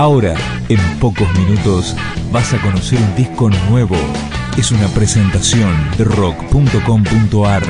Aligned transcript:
Ahora, 0.00 0.34
en 0.70 0.78
pocos 0.98 1.28
minutos, 1.38 1.94
vas 2.32 2.54
a 2.54 2.62
conocer 2.62 2.98
un 2.98 3.16
disco 3.16 3.50
nuevo. 3.68 3.96
Es 4.56 4.72
una 4.72 4.88
presentación 4.88 5.76
de 5.98 6.04
rock.com.ar, 6.04 7.62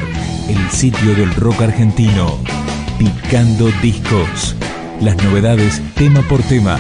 el 0.48 0.70
sitio 0.70 1.16
del 1.16 1.34
rock 1.34 1.62
argentino. 1.62 2.38
Picando 3.00 3.68
discos. 3.82 4.54
Las 5.00 5.16
novedades 5.24 5.82
tema 5.96 6.22
por 6.28 6.40
tema, 6.44 6.78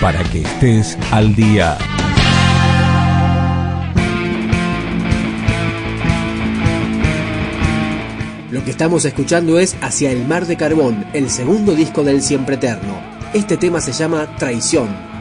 para 0.00 0.22
que 0.22 0.42
estés 0.42 0.96
al 1.10 1.34
día. 1.34 1.76
Lo 8.52 8.62
que 8.62 8.70
estamos 8.70 9.04
escuchando 9.04 9.58
es 9.58 9.76
Hacia 9.80 10.12
el 10.12 10.24
Mar 10.28 10.46
de 10.46 10.56
Carbón, 10.56 11.04
el 11.12 11.28
segundo 11.28 11.74
disco 11.74 12.04
del 12.04 12.22
Siempre 12.22 12.54
Eterno. 12.54 13.11
Este 13.34 13.56
tema 13.56 13.80
se 13.80 13.92
llama 13.92 14.26
Traición. 14.36 15.11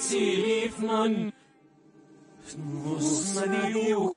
سيليف 0.00 0.80
من 0.80 1.32
مصمديو 2.58 4.14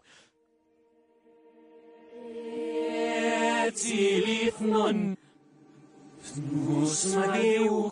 سيليف 3.73 4.61
من 4.61 5.15
مصمديو 6.67 7.91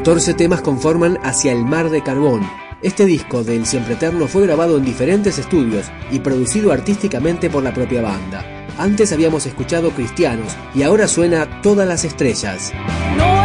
14 0.00 0.32
temas 0.32 0.62
conforman 0.62 1.18
Hacia 1.22 1.52
el 1.52 1.62
Mar 1.62 1.90
de 1.90 2.02
Carbón. 2.02 2.40
Este 2.80 3.04
disco 3.04 3.44
del 3.44 3.66
Siempre 3.66 3.92
Eterno 3.92 4.28
fue 4.28 4.46
grabado 4.46 4.78
en 4.78 4.84
diferentes 4.86 5.36
estudios 5.38 5.92
y 6.10 6.20
producido 6.20 6.72
artísticamente 6.72 7.50
por 7.50 7.62
la 7.62 7.74
propia 7.74 8.00
banda. 8.00 8.42
Antes 8.78 9.12
habíamos 9.12 9.44
escuchado 9.44 9.90
Cristianos 9.90 10.56
y 10.74 10.84
ahora 10.84 11.06
suena 11.06 11.60
Todas 11.60 11.86
las 11.86 12.06
Estrellas. 12.06 12.72
No 13.18 13.44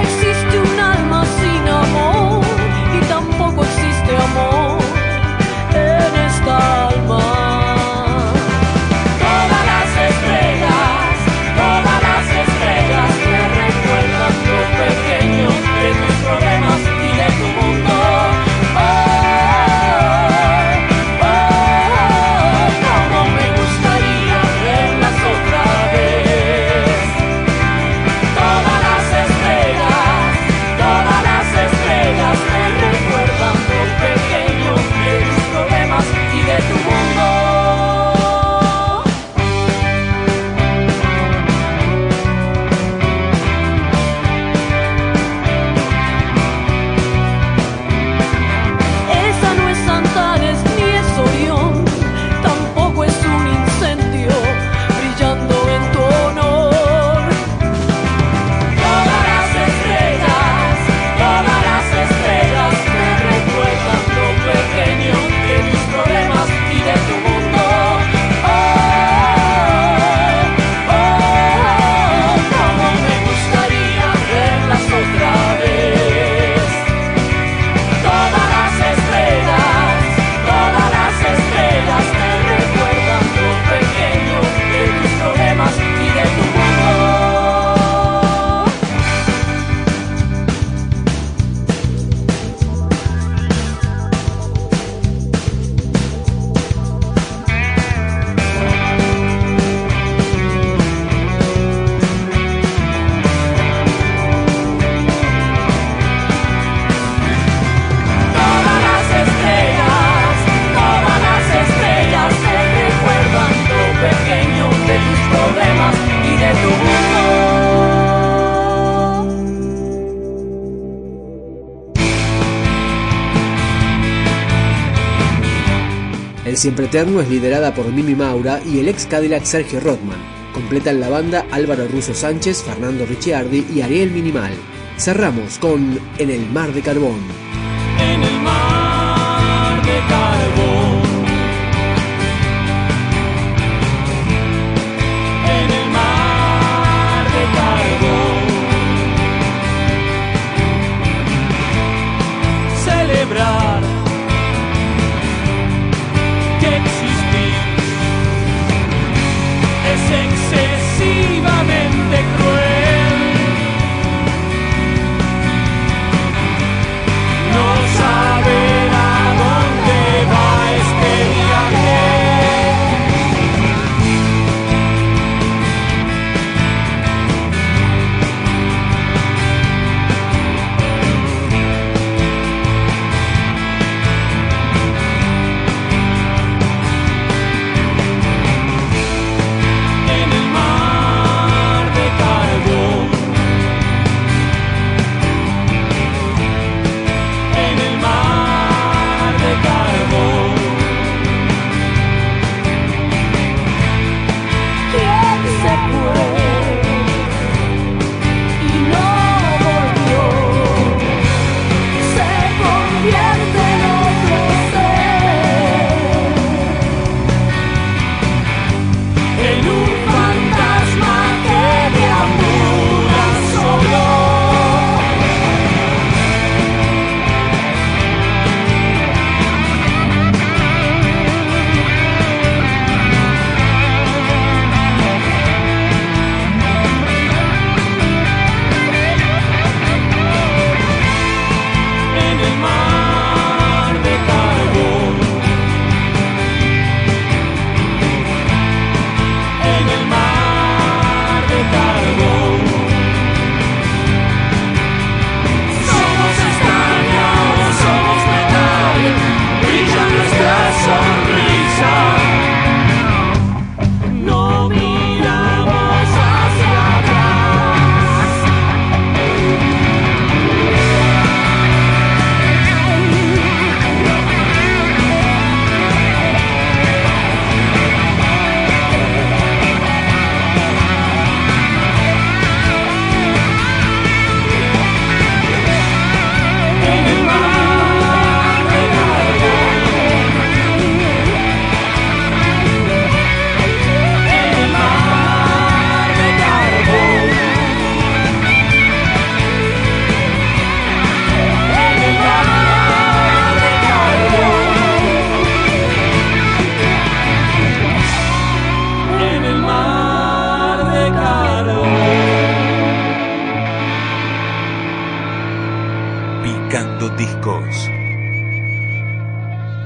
Siempre 126.66 126.88
Eterno 126.88 127.22
es 127.22 127.30
liderada 127.30 127.76
por 127.76 127.94
Mimi 127.94 128.16
Maura 128.16 128.60
y 128.66 128.80
el 128.80 128.88
ex 128.88 129.06
Cadillac 129.06 129.44
Sergio 129.44 129.80
Rothman. 129.80 130.18
Completan 130.52 131.00
la 131.00 131.10
banda 131.10 131.46
Álvaro 131.52 131.88
Russo 131.88 132.16
Sánchez, 132.16 132.64
Fernando 132.64 133.06
Ricciardi 133.06 133.68
y 133.72 133.82
Ariel 133.82 134.10
Minimal. 134.10 134.54
Cerramos 134.98 135.60
con 135.60 136.00
En 136.18 136.32
el 136.32 136.50
Mar 136.50 136.74
de 136.74 136.82
Carbón. 136.82 137.45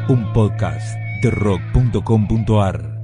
Un 0.09 0.33
podcast 0.33 0.97
de 1.21 1.29
rock.com.ar. 1.29 2.98